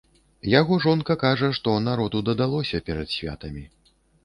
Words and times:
Яго 0.59 0.77
жонка 0.85 1.15
кажа, 1.25 1.49
што 1.59 1.75
народу 1.89 2.23
дадалося 2.31 2.83
перад 2.91 3.09
святамі. 3.19 3.63